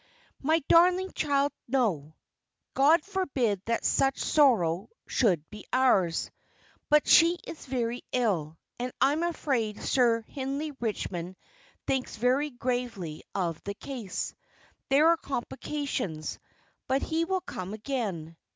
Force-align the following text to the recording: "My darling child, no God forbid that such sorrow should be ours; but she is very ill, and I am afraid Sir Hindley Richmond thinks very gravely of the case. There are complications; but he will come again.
"My 0.41 0.63
darling 0.67 1.11
child, 1.13 1.51
no 1.67 2.15
God 2.73 3.03
forbid 3.03 3.61
that 3.65 3.85
such 3.85 4.17
sorrow 4.17 4.89
should 5.05 5.47
be 5.51 5.67
ours; 5.71 6.31
but 6.89 7.07
she 7.07 7.37
is 7.45 7.67
very 7.67 8.01
ill, 8.11 8.57
and 8.79 8.91
I 8.99 9.13
am 9.13 9.21
afraid 9.21 9.79
Sir 9.79 10.21
Hindley 10.23 10.71
Richmond 10.79 11.35
thinks 11.85 12.15
very 12.15 12.49
gravely 12.49 13.21
of 13.35 13.61
the 13.63 13.75
case. 13.75 14.33
There 14.89 15.07
are 15.07 15.17
complications; 15.17 16.39
but 16.87 17.03
he 17.03 17.23
will 17.23 17.41
come 17.41 17.75
again. 17.75 18.37